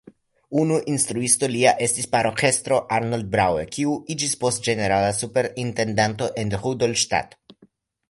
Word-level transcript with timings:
Unu 0.61 0.77
instruisto 0.93 1.49
lia 1.55 1.73
estis 1.87 2.09
paroĥestro 2.15 2.81
Arnold 2.99 3.29
Braue 3.37 3.67
kiu 3.77 3.95
iĝis 4.17 4.35
poste 4.45 4.67
ĝenerala 4.71 5.15
superintendanto 5.23 6.35
en 6.45 6.59
Rudolstadt. 6.67 7.43